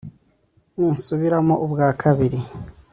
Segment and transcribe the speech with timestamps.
[0.75, 2.39] ntisubiramo ubwa kabiri